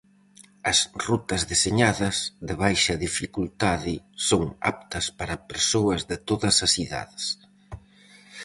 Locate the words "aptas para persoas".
4.73-6.01